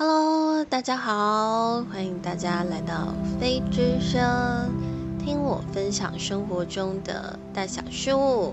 [0.00, 4.70] Hello，大家好，欢迎大家来到飞之声，
[5.18, 8.52] 听我分享生活中的大小事物。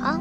[0.00, 0.18] 好，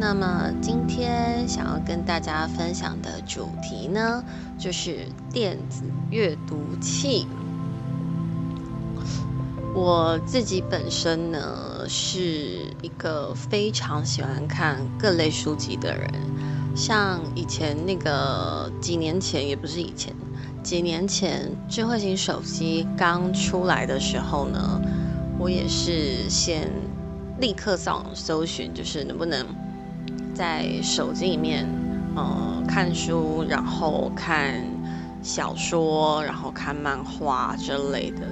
[0.00, 4.24] 那么今天想要跟大家分享的主题呢，
[4.58, 7.26] 就是电子阅读器。
[9.78, 12.10] 我自己本身呢，是
[12.82, 16.10] 一个非常喜欢看各类书籍的人。
[16.74, 20.12] 像以前那个几年前，也不是以前，
[20.64, 24.80] 几年前智慧型手机刚出来的时候呢，
[25.38, 26.68] 我也是先
[27.38, 29.46] 立刻上网搜寻，就是能不能
[30.34, 31.64] 在手机里面，
[32.16, 34.60] 呃，看书，然后看
[35.22, 38.26] 小说，然后看漫画之类的。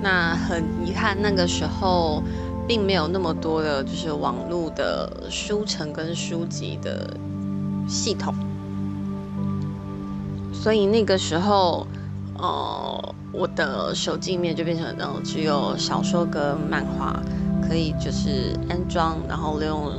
[0.00, 2.22] 那很遗憾，那个时候
[2.66, 7.16] 并没有那么多的，就是网络的书城跟书籍的
[7.88, 8.34] 系统，
[10.52, 11.86] 所以那个时候，
[12.36, 17.20] 呃，我的手机里面就变成呃只有小说跟漫画
[17.66, 19.92] 可以就是安装，然后利用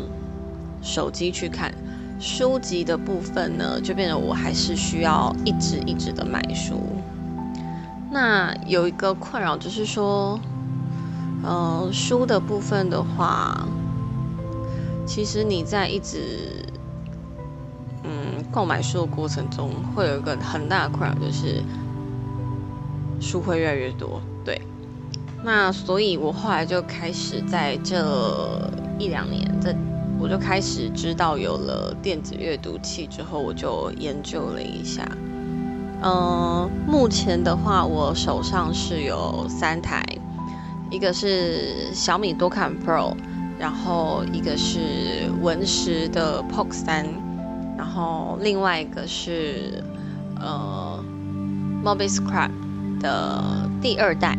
[0.82, 1.74] 手机去看。
[2.22, 6.78] 书籍的部分呢，就变成我还是需要一直一直的买书。
[8.12, 10.40] 那有一个困扰就是说，
[11.44, 13.68] 呃，书的部分的话，
[15.06, 16.66] 其实你在一直
[18.04, 21.64] 嗯购买书的过程中，会有一个很大的困扰，就是
[23.22, 24.20] 书会越来越多。
[24.44, 24.60] 对，
[25.44, 29.76] 那所以我后来就开始在这一两年，这
[30.20, 35.08] 我就开始知道有了电子阅读器之后，我就研究了一下。
[36.02, 40.02] 嗯，目前的话，我手上是有三台，
[40.90, 43.14] 一个是小米多看 Pro，
[43.60, 47.06] 然后一个是文石的 Poc 三，
[47.78, 49.84] 然后另外一个是
[50.40, 51.04] 呃
[51.84, 52.52] Mobiscribe
[53.02, 54.38] 的第二代，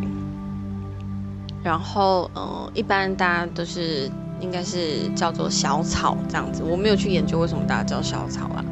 [1.63, 8.65] 然后呃一般大家都是应该是叫做小草这样子，我没有去研究为什么大家叫小草啊。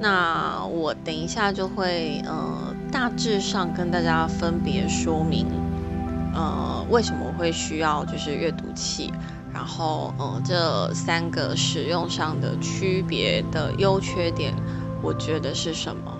[0.00, 5.46] 那我等一下就会呃大致上跟大家分别说明，
[6.34, 9.12] 呃为什么会需要就是阅读器，
[9.52, 14.54] 然后呃这三个使用上的区别的优缺点，
[15.02, 16.12] 我觉得是什么？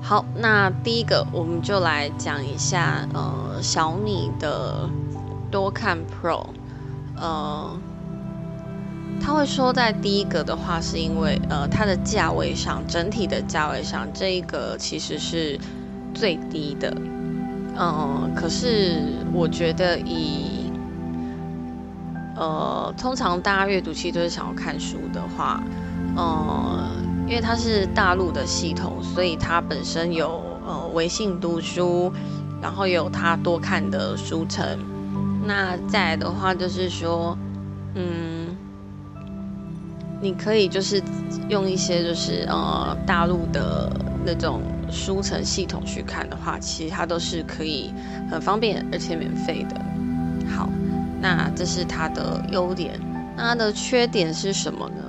[0.00, 4.88] 好，那第一个我们就来讲一下呃小米的
[5.50, 6.46] 多看 Pro，
[7.16, 7.76] 呃。
[9.20, 15.58] 他会说，在第一个的话，是因为呃，它的价位上，整体的价位上，这一个其实是
[16.14, 16.92] 最低的。
[17.76, 20.70] 嗯，可是我觉得以
[22.36, 25.60] 呃，通常大家阅读器都是想要看书的话，
[26.14, 26.88] 呃，
[27.26, 32.12] 因为它是大陆的系统，所以它本身有呃微信读书，
[32.62, 34.78] 然后有它多看的书城。
[35.44, 37.36] 那再来的话，就是说，
[37.94, 38.45] 嗯。
[40.20, 41.02] 你可以就是
[41.48, 43.90] 用一些就是呃大陆的
[44.24, 47.92] 那种书城系统去看的话，其实它都是可以
[48.30, 49.76] 很方便而且免费的。
[50.48, 50.68] 好，
[51.20, 52.98] 那这是它的优点。
[53.36, 55.04] 那它的缺点是什么呢？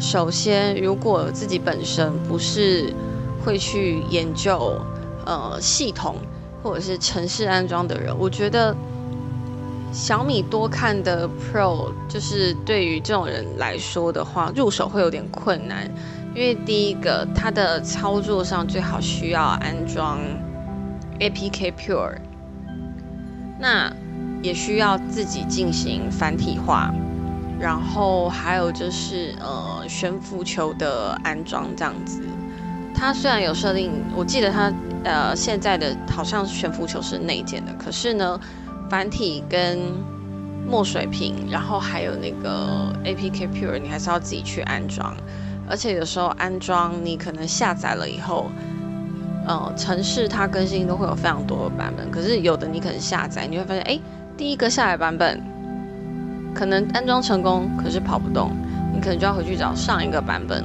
[0.00, 2.92] 首先，如果自己本身不是
[3.44, 4.80] 会去研究
[5.26, 6.16] 呃系统
[6.62, 8.74] 或者是城市安装的人，我觉得。
[9.90, 15.90] 小米多看的 Pro 就是对于这种人来说的话，入手会有点困难，
[16.34, 20.20] 因为第一个它的操作上最好需要安装
[21.18, 22.16] APK Pure，
[23.58, 23.92] 那
[24.42, 26.94] 也需要自己进行繁体化，
[27.58, 32.22] 然后还有就是呃悬浮球的安装这样子。
[32.94, 34.72] 它虽然有设定，我记得它
[35.02, 38.38] 呃现在的好像悬浮球是内建的，可是呢。
[38.88, 39.78] 繁体跟
[40.68, 45.16] 墨水屏，然后还有那个 APK Pure，你还是要自己去安装。
[45.68, 48.50] 而且有时候安装，你可能下载了以后，
[49.46, 52.10] 呃，城市它更新都会有非常多的版本。
[52.10, 54.00] 可是有的你可能下载，你会发现，哎，
[54.36, 55.42] 第一个下载版本
[56.54, 58.50] 可能安装成功，可是跑不动，
[58.94, 60.64] 你可能就要回去找上一个版本。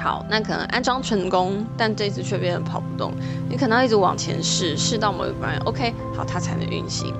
[0.00, 3.12] 好，那可能安装成功，但这次却变得跑不动。
[3.50, 7.14] 你可能要一直往前试，试到某一个 OK，好，它才能运行。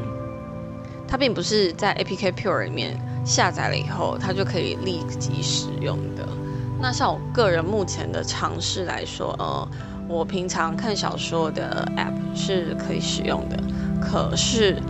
[1.07, 6.27] 它并不是在 APK Pure 里面下载了以后，它就可以立即使用的。
[6.81, 9.69] 那像我个人目前的尝试来说，呃，
[10.09, 13.59] 我平常看小说的 App 是可以使用的，
[14.01, 14.81] 可是，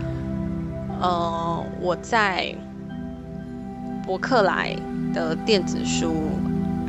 [1.00, 2.54] 呃，我在
[4.06, 4.76] 博客来
[5.12, 6.14] 的电子书。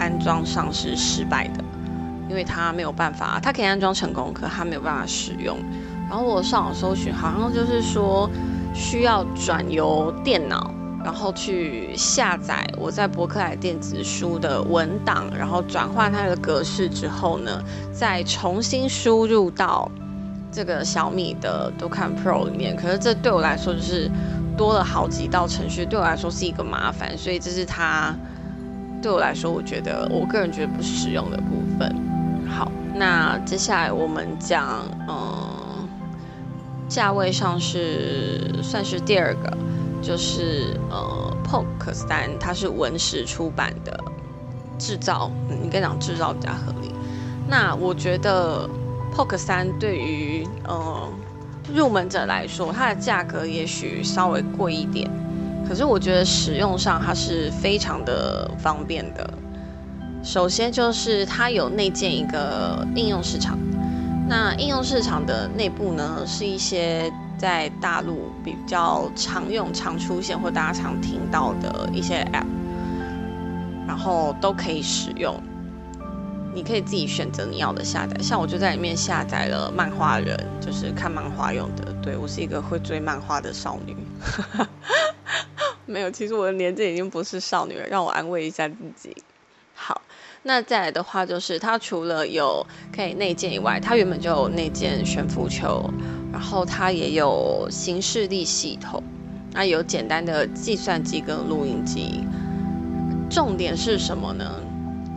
[0.02, 1.64] 安装上是失败的，
[2.28, 5.60] 因为它没有办法，它可以安装成功，可它没有办法使用。
[6.10, 8.28] 然后我上网搜寻，好像就是说
[8.74, 10.74] 需要转由电脑，
[11.06, 17.64] 然后去下载我在博客来电子书的文档，然后转换它的格式之后呢，
[17.94, 19.88] 再重新输入到
[20.52, 22.76] 这个小米的读看 Pro 里面。
[22.76, 24.10] 可是这对我来说就是
[24.58, 28.14] 多了好几道程序，对我来说是一个麻烦，所以这是它
[29.02, 31.96] 对我来说，我觉得我个人觉得不实用的部分。
[32.48, 35.60] 好，那接下来我们讲，嗯。
[36.88, 39.58] 价位上是算是第二个，
[40.02, 43.98] 就是呃，Poke 三，它是文石出版的，
[44.78, 46.94] 制造，你跟讲制造比较合理。
[47.48, 48.70] 那我觉得
[49.16, 51.10] Poke 三对于呃
[51.74, 55.10] 入门者来说，它的价格也许稍微贵一点，
[55.72, 59.26] 可是我觉得使用上它是非常的方便的。
[60.22, 63.58] 首先就是它有内建一个应用市场。
[64.28, 72.44] 那应用市场的内部呢，是一些在大陆比较常用、常出现或大家常听到的一些 App，
[73.88, 75.42] 然后都可以使用。
[76.54, 81.94] 你可以自己选择你要的下载，像我就在里面下载了漫画人，就是看漫画用的。
[82.02, 83.96] 对我是一个会追漫画的少女，
[85.86, 89.16] 没有，其实我的年纪已经不是少女了，让我安慰一下自己。
[89.74, 90.02] 好。
[90.44, 95.88] 那再来的话，就是它除了有可以内建以外，它原本就有内建悬浮球，
[96.34, 99.04] 然后它也有形式力系统，
[99.54, 102.24] 那有简单的计算机跟录音机。
[103.30, 104.60] 重点是什么呢？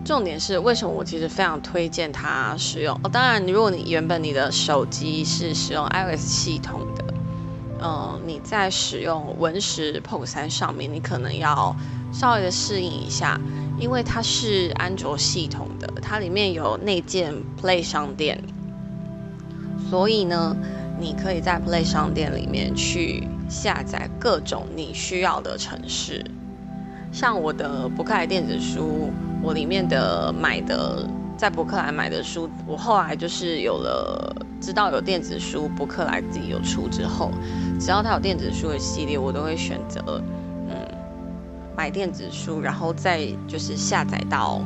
[0.04, 3.08] 重点是为什么我其实非常推荐它使用哦。
[3.10, 7.04] 当然，如果你原本你的手机是使用 iOS 系统的，
[7.80, 11.74] 嗯，你在使用文石 Poke 三上面，你可能要
[12.12, 13.40] 稍微的适应一下。
[13.76, 18.40] 因为它是安卓系统的，它里面有内建 Play 商店，
[19.90, 20.56] 所以呢，
[21.00, 26.24] 你可以在 Play 商店里面去下载各种你需要的城市。
[27.14, 29.08] 像我的博客来电子书，
[29.40, 31.08] 我里面的买的
[31.38, 37.30] 在博客来买的书，我后来就是有了知道有电子书，博客来自己有出之后，
[37.78, 40.20] 只要它有电子书的系列，我都会选择
[40.68, 40.76] 嗯。
[41.76, 44.60] 买电子书，然后再就是下载到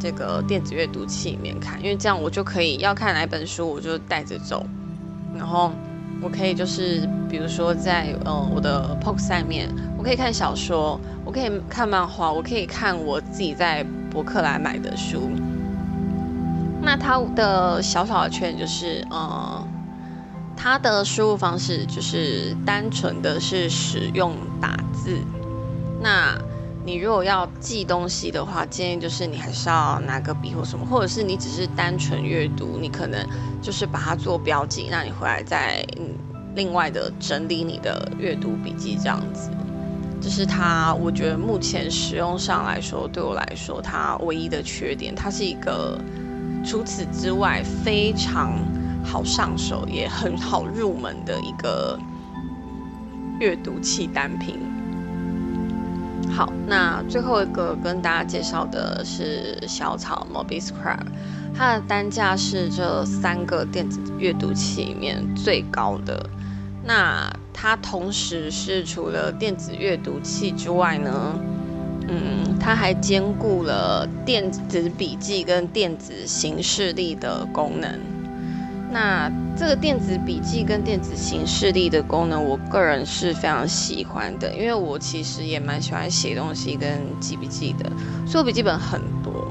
[0.00, 4.66] 这个电子阅读器里面看，因为这样我就可以要看哪本书，我就带着走。
[5.32, 5.70] 然后
[6.20, 15.30] 我可以就是比如说在呃我的 p o k 上面，我可以看小说，我可以看漫画，我可以看我自己在博客来买的书。
[16.80, 19.62] 那它的小小的缺点就是，呃，
[20.56, 25.18] 它的输入方式就是单纯的是使用打字。
[26.00, 26.38] 那
[26.88, 33.28] 你如果要记东西的话，建议就是你还是要拿个笔或什么，或者是你只是单纯阅读，你可能
[33.60, 35.86] 就是把它做标记，那你回来再
[36.54, 39.50] 另外的整理你的阅读笔记这样子。
[40.18, 45.14] 这是它，我觉得目前使用上来说，对我来说它唯一的缺点。
[45.14, 46.00] 它是一个
[46.64, 48.54] 除此之外非常
[49.04, 52.00] 好上手也很好入门的一个
[53.38, 54.58] 阅读器单品。
[56.30, 61.06] 好，那最后一个跟大家介绍的是小草 Mobiscribe，
[61.54, 66.28] 它的单价是这三个电子阅读器里面最高的。
[66.84, 71.34] 那它同时是除了电子阅读器之外呢，
[72.08, 78.17] 嗯，它还兼顾了电子笔记跟电子形式力的功能。
[78.90, 87.90] 那这个电子笔记跟电子形式力的功能，我个人是非常喜欢的，因为我其实也蛮喜欢写东西跟记笔记的，
[88.26, 89.46] 所以我笔记本很多。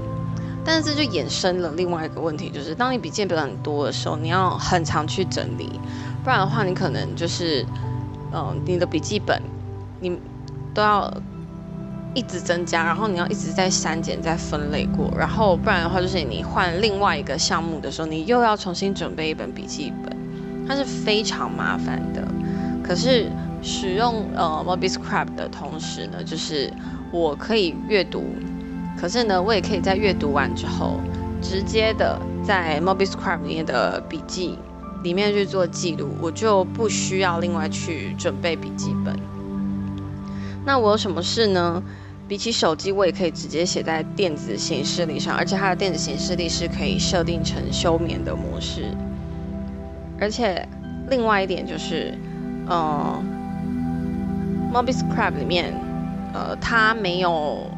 [0.65, 5.79] 但是就衍生了另外一个问题，就是当你笔记本很多的时候，你要很常去整理，
[6.23, 7.65] 不然的话，你可能就是，
[8.33, 9.41] 嗯，你的笔记本
[9.99, 10.19] 你
[10.73, 11.13] 都要。
[12.17, 20.17] 一直增加，然后你要一直在删减、再分类过，然后不然的话，就是你换另外一个项目的时候，你又要重新准备一本笔记本，
[20.67, 22.27] 它是非常麻烦的。
[22.83, 23.27] 可是
[23.61, 26.73] 使用呃 Mobiscribe 的同时呢，就是
[27.11, 28.23] 我可以阅读，
[28.99, 30.99] 可是呢，我也可以在阅读完之后，
[31.39, 34.57] 直接的在 Mobiscribe 里面的笔记
[35.03, 39.15] 里面去做记录，我就不需要另外去准备笔记本。
[40.65, 41.83] 那我有什么事呢？
[42.27, 48.91] 比起手机，我也可以直接写在电子显示力上，而且它的电子显示力是可以设定成休眠的模式。
[50.19, 50.67] 而且
[51.09, 52.13] 另外一点就是，
[52.67, 53.23] 呃
[54.73, 55.73] ，Mobiscribe 里面，
[56.33, 57.69] 呃，它没有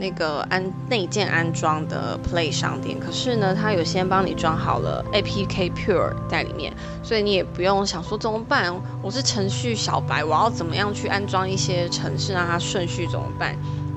[0.00, 13.54] 那个安内建安装的 Play 商店，可是呢，它有先帮你装好了 APK Pure 在里面，所以你也不用想说怎么办，我是程序小白，我要怎么样去安装一些程式让它顺序怎么办？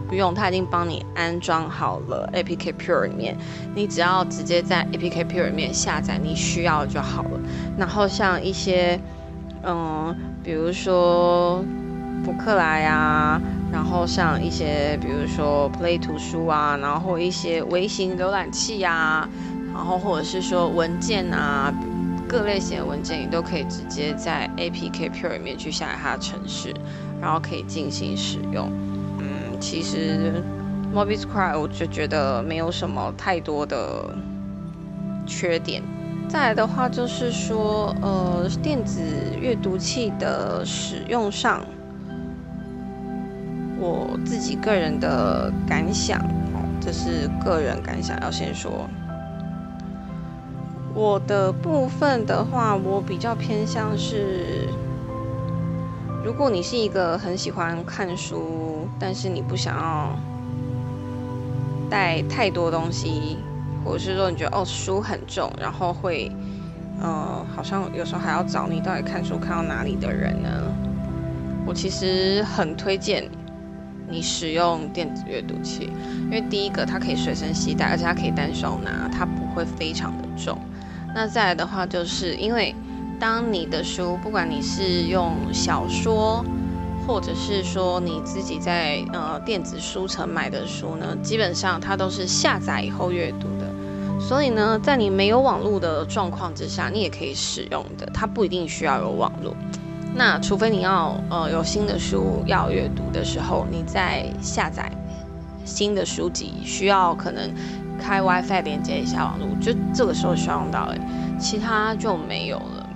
[0.09, 3.37] 不用，它已经帮你安装好了 APK Pure 里面，
[3.73, 7.39] 你只要直接在 APK Pure 里面下载你需要就好了。
[7.77, 8.99] 然后像一些，
[9.63, 11.63] 嗯，比如说
[12.25, 13.41] 博客来啊。
[13.73, 19.27] 然后像一些，比如说 Play 图书啊，然后一些微型浏览器啊，
[19.73, 21.73] 然后或者是说文件啊，
[22.29, 26.71] 各类型的文件，你都可以直接在 APK Pure 里面去下载它的程式，
[27.19, 28.69] 然后可以进行使用。
[29.17, 30.43] 嗯，其实
[30.93, 34.15] MobiScribe 我就觉得没有什么太多的
[35.25, 35.81] 缺点。
[36.29, 39.01] 再来的话就是说，呃，电子
[39.41, 41.65] 阅读器的使用上。
[43.83, 46.17] 我自己个人的感想，
[46.53, 48.87] 哦，这是个人感想，要先说。
[50.95, 54.69] 我的部分的话，我比较偏向是，
[56.23, 60.17] 如果你是一个很喜欢看书，但是你不想要
[61.89, 63.37] 带太多东西，
[63.83, 66.31] 或者是说你觉得哦书很重，然后会，
[67.01, 70.49] 呃，好像有时候还要找你到底看书看到哪里的人呢？
[71.65, 73.29] 我其实很推荐。
[74.13, 75.89] 你使用电子阅读器，
[76.25, 80.55] 因为第一个它可以随身携带，而且它可以单手拿，它不会非常的重。
[81.15, 82.75] 那再来的话，就是因为
[83.19, 86.45] 当你的书，不管你是用小说，
[87.07, 93.73] 或者是说你自己在呃电子书城买的书呢，基本上它都是下载以后阅读的。
[94.19, 99.55] 所以呢，在你没有网络的状况之下，你也可以使用的，它不一定需要有网络。
[100.15, 104.91] 那除非你要呃有新的书要阅读的时候，你在下载
[105.65, 107.51] 新的书籍需要可能
[107.99, 111.01] 开 WiFi 连接一下网络，就这个时候需要用到诶，
[111.39, 112.89] 其他就没有了。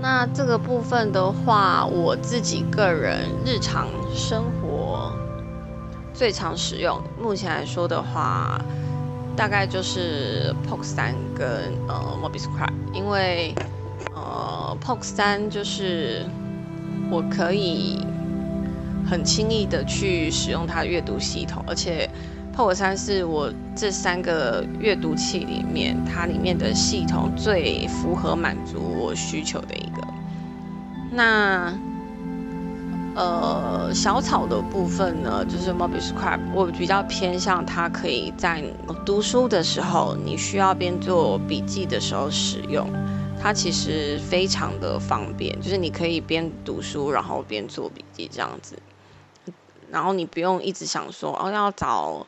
[0.00, 5.12] 那这个部分的话，我自己个人日常生活
[6.12, 8.60] 最常使用，目前来说的话，
[9.36, 11.46] 大概就是 POC 三跟
[11.86, 13.54] 呃 MobiScribe，因为。
[14.82, 16.24] ，POC 三就是
[17.10, 17.98] 我可以
[19.08, 22.08] 很轻易的去使用它的阅读系统，而且
[22.56, 30.02] POC 三是我这三个阅读器里面它里面的系统最符合满足我需求的一个。
[31.10, 31.72] 那
[33.14, 38.62] 呃，小草的部分呢，就是 MobiScribe，我比较偏向它可以在
[39.04, 42.88] 读书的时候，你需要边做笔记的时候使用。
[43.40, 48.76] 它其实非常的方便，就是你可以边读书，然后边做笔记这样子，
[49.90, 52.26] 然后你不用一直想说哦要找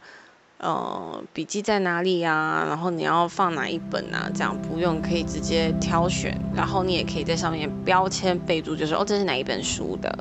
[0.59, 10.17] 呃笔记在哪里呀，然后你要放哪一本啊，这样不用，可以直接挑选，然后你也可以在上面标签备注，就是哦这是哪一本书的，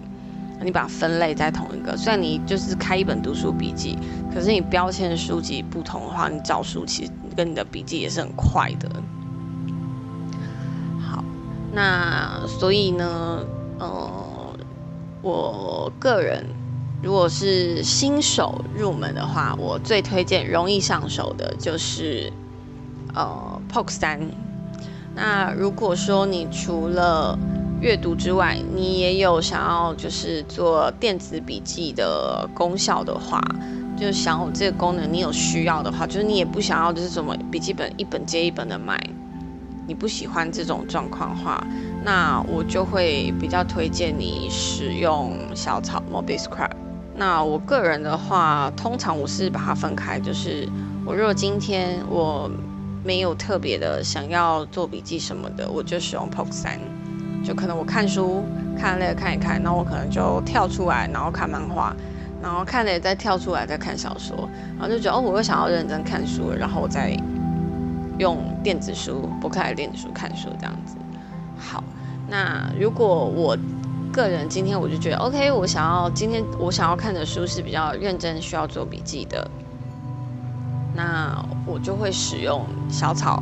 [0.62, 1.96] 你把它分类在同一个。
[1.96, 3.98] 虽然你就是开一本读书笔记，
[4.34, 8.90] 可是你标签书籍不同的话，你找书其实跟你的笔记也是很快的。
[11.80, 13.40] 那所以呢，
[13.80, 14.54] 呃，
[15.22, 16.46] 我个人
[17.02, 22.34] 如果是新手入门的话，我最推荐容易上手的就是
[23.16, 24.20] 呃 POC 三。
[25.16, 27.40] 那如果说你除了
[27.80, 33.42] 阅读之外，你也有想要就是做电子笔记的功效的话，
[33.98, 39.00] 就想我这个功能，你有需要的话，就是你也不想要就是什么笔记本一本接一本的买。
[39.90, 41.66] 你不喜欢这种状况话，
[42.06, 46.70] 那我就会比较推荐你使用小草 MobiScribe。
[47.16, 50.70] 那我个人的话，通常我是把它分开，就是
[51.04, 52.48] 我如果今天我
[53.04, 56.80] 没有特别的想要做笔记什么的，我就使用 POP 三。
[57.44, 58.44] 就可能我看书
[58.78, 61.96] 看累了看一看，那我可能就跳出来，然后看漫画，
[62.44, 67.20] 然后看了再跳出来再看小说，然后就觉得哦，我又想要认真看书，然后我再。
[68.20, 70.96] 用电子书，不看电子书看书这样子。
[71.58, 71.84] 好，
[72.28, 73.58] 那如果我
[74.14, 79.50] 个人今天我就觉得 OK，我想要今天我想要看的书是比较认真需要做笔记的，
[80.94, 83.42] 那我就会使用小草。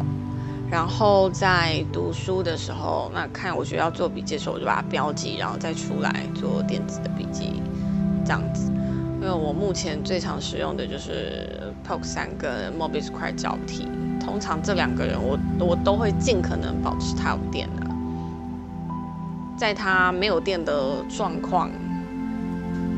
[0.70, 7.62] 然后在读书的时候，那看我觉得要做笔记的时候，我就把它标记，然后再出来做电子的笔记
[8.26, 8.70] 这样子。
[9.20, 13.88] 因为我目前最常使用的就是 POC 三跟 m o b i s c r y 交替。
[14.28, 17.88] 通常这两个人，我我都会尽可能保持他有电的，
[19.58, 21.72] 在他没有电的状况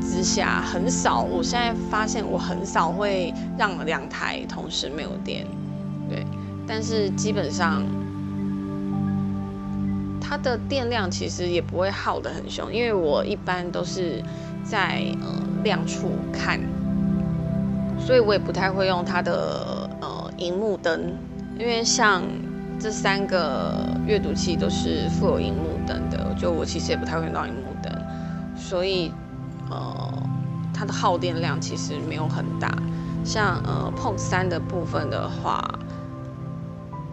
[0.02, 1.20] 之下，很少。
[1.20, 5.46] 我现在发现我很少会让两台同时没有电，
[6.08, 6.26] 对。
[6.66, 7.84] 但是基本上，
[10.20, 14.20] 它的电量其实也不会耗得很凶，因为我一般都是
[14.64, 15.28] 在呃
[15.62, 16.60] 亮处看，
[17.98, 19.79] 所以我也不太会用它的
[20.40, 21.16] 荧幕灯，
[21.56, 22.22] 因为像
[22.78, 23.72] 这三个
[24.04, 27.92] 阅读器都是附有荧幕灯的，就我其实也不太会用到荧幕灯，
[28.56, 29.12] 所以。
[29.72, 30.12] 呃，
[30.74, 32.68] 它的耗电量其实没有很大，
[33.22, 35.62] 像呃 POC 三的部分的话，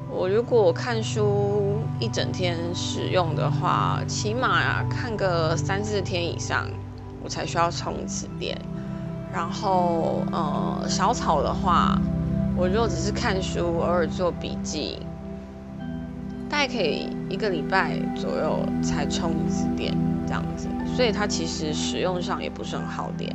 [0.10, 6.66] 我如果看书一整天使用的话，起码看个三四天以上，
[7.24, 8.60] 我才需要充一次电。
[9.32, 11.96] 然后呃小草的话，
[12.58, 14.98] 我如果只是看书，偶尔做笔记，
[16.50, 19.96] 大概可以一个礼拜左右才充一次电，
[20.26, 20.68] 这样子。
[20.96, 23.32] 所以它其实使用上也不是很耗电，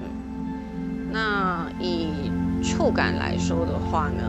[0.00, 2.08] 嗯，那以
[2.62, 4.22] 触感来说的话呢，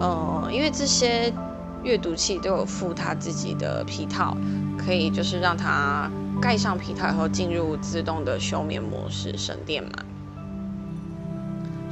[0.00, 1.32] 呃，因为这些
[1.84, 4.36] 阅读器都有附它自己的皮套，
[4.76, 6.10] 可以就是让它
[6.42, 9.90] 盖上皮套以后进入自动的休眠模式，省电嘛。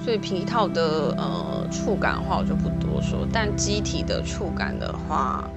[0.04, 5.48] 所以皮套的呃触感的话我就不多说，但机体的触感的话。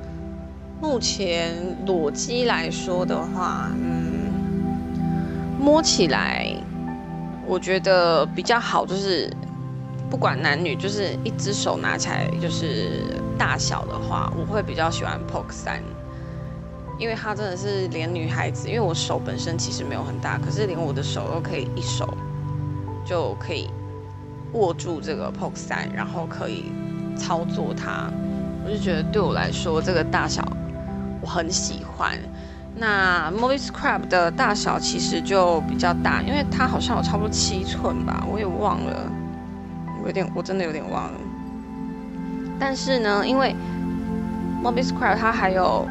[0.81, 4.29] 目前裸机来说的话，嗯，
[5.57, 6.53] 摸起来
[7.47, 9.31] 我觉得比较好，就是
[10.09, 13.03] 不管男女，就是一只手拿起来就是
[13.37, 15.81] 大小的话，我会比较喜欢 Poke 三，
[16.99, 22.13] 因为它真的是连女孩子，因为我手本身其实没有很大，可是连我的手都可以一手
[23.05, 23.69] 就可以
[24.55, 26.71] 握住这个 POC 三，然后可以
[27.15, 28.09] 操作它，
[28.65, 30.43] 我就觉得对我来说这个大小。
[31.21, 32.17] 我很喜欢，
[32.77, 39.09] 那 MobiScrap 的大小其实就比较大，因为它好像有差不多七寸吧，我也忘了，
[40.01, 41.19] 我有点我真的有点忘了。
[42.59, 43.55] 但是呢，因为
[44.63, 45.87] MobiScrap 它还有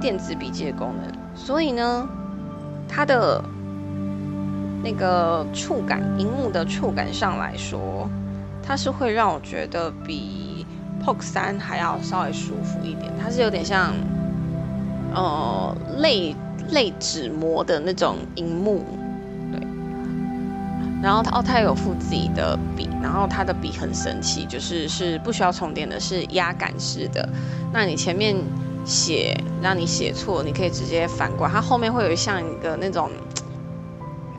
[0.00, 2.08] 电子笔记的功能，所以呢，
[2.88, 3.42] 它的
[4.88, 8.08] 那个触感，荧幕的触感上来说，
[8.62, 10.64] 它是会让我觉得比
[11.04, 13.92] Poke 三还要稍微舒服一点，它是有点像。
[15.14, 16.36] 呃，类
[16.68, 18.84] 类纸膜的那种荧幕，
[19.50, 19.58] 对。
[21.02, 27.26] 然后它哦，它有附自己的笔，然后它的笔很神奇，就是是不需要充电的，是压感式的。
[27.72, 28.36] 那你前面
[28.84, 33.10] 写让你写错，你可以直接反过来，它后面会有像一个那种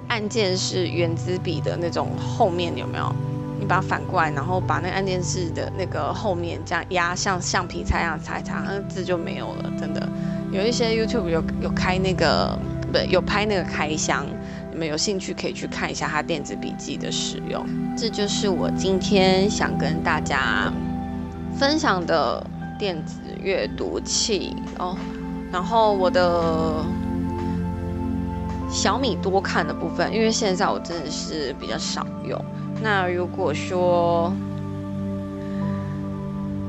[0.09, 3.15] 按键是原子笔的那种后面有没有？
[3.59, 10.07] 你把它反过来，然后把那个按键式的那个后面这样压，像橡皮擦一样擦一擦，那个字就没有了，真的。
[10.49, 12.57] 有一些 YouTube 有有开那个
[12.91, 14.25] 不有拍那个开箱，
[14.71, 17.65] 你们有兴趣可以去看一下它电子笔记的使用。
[17.97, 20.71] 这就是我今天想跟大家
[21.53, 22.41] 分享的
[22.79, 24.95] 电子阅读器哦。
[25.51, 26.81] 然后我的
[28.69, 32.39] 小米多看的部分，因为现在我真的是比较少用。
[32.81, 34.31] 那如果说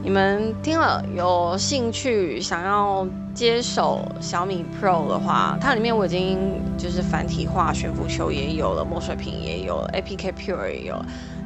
[0.03, 6.39] 你们听了有兴趣想要接手小米 Pro 的话，它里面我已经
[6.79, 10.97] 就是繁体化悬浮球也有了，墨水屏也有了，APK Pure 也有。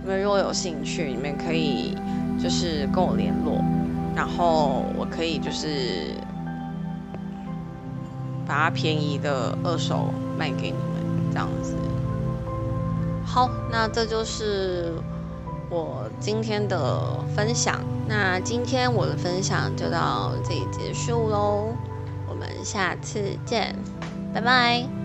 [0.02, 1.96] 你们如果有兴趣，你们可以
[2.40, 3.62] 就是跟我联络，
[4.14, 6.14] 然后我可以就是
[8.46, 11.74] 把它便宜的二手卖给你们这样子。
[13.24, 14.92] 好，那这就是。
[15.70, 21.74] 我今天的分享，那今天我的分享就到这里结束喽，
[22.28, 23.74] 我们下次见，
[24.32, 25.03] 拜拜。